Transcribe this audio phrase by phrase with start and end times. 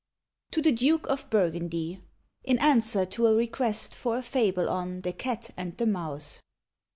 [0.49, 2.01] TO THE DUKE OF BURGUNDY,
[2.43, 6.41] In Answer to a Request for a Fable on "The Cat and the Mouse."